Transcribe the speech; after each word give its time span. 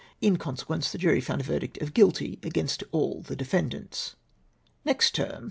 In 0.19 0.37
consequence 0.37 0.91
the 0.91 0.97
jury 0.97 1.21
found 1.21 1.41
a 1.41 1.43
verdict 1.43 1.77
of 1.77 1.93
Guilty 1.93 2.39
against 2.41 2.83
all 2.91 3.21
the 3.21 3.35
defendants."" 3.35 4.15
Next 4.83 5.13
term. 5.13 5.39